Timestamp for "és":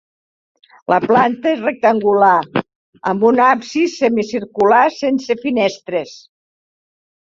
1.57-1.61